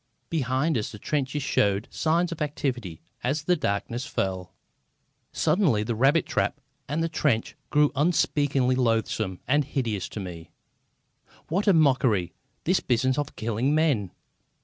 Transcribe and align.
Behind 0.31 0.79
us 0.79 0.91
the 0.91 0.97
trenches 0.97 1.43
showed 1.43 1.87
signs 1.91 2.31
of 2.31 2.41
activity 2.41 3.03
as 3.23 3.43
the 3.43 3.55
darkness 3.55 4.03
fell. 4.03 4.51
Suddenly 5.31 5.83
the 5.83 5.93
rabbit 5.93 6.25
trap 6.25 6.59
and 6.89 7.03
the 7.03 7.07
trench 7.07 7.55
grew 7.69 7.91
unspeakably 7.95 8.75
loathsome 8.75 9.39
and 9.47 9.63
hideous 9.63 10.09
to 10.09 10.19
me. 10.19 10.49
What 11.49 11.67
a 11.67 11.73
mockery, 11.73 12.33
this 12.63 12.79
business 12.79 13.19
of 13.19 13.35
killing 13.35 13.75
men! 13.75 14.09